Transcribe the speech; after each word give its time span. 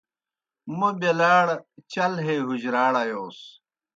موْ 0.77 0.89
بیلاڑ 0.99 1.47
چل 1.91 2.13
ہے 2.25 2.35
حُجراڑ 2.47 2.93
آیوس۔ 3.01 3.39